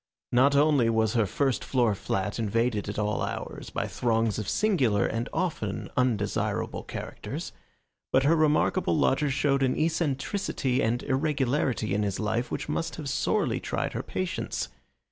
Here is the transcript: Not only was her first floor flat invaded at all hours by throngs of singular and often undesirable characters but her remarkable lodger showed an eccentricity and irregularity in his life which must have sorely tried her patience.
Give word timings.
Not 0.31 0.55
only 0.55 0.89
was 0.89 1.13
her 1.13 1.27
first 1.27 1.63
floor 1.63 1.93
flat 1.93 2.39
invaded 2.39 2.89
at 2.89 2.97
all 2.97 3.21
hours 3.21 3.69
by 3.69 3.85
throngs 3.85 4.39
of 4.39 4.49
singular 4.49 5.05
and 5.05 5.29
often 5.31 5.91
undesirable 5.95 6.81
characters 6.81 7.51
but 8.11 8.23
her 8.23 8.35
remarkable 8.35 8.97
lodger 8.97 9.29
showed 9.29 9.61
an 9.61 9.77
eccentricity 9.77 10.81
and 10.81 11.03
irregularity 11.03 11.93
in 11.93 12.01
his 12.01 12.19
life 12.19 12.49
which 12.49 12.67
must 12.67 12.95
have 12.95 13.09
sorely 13.09 13.59
tried 13.59 13.93
her 13.93 14.01
patience. 14.01 14.69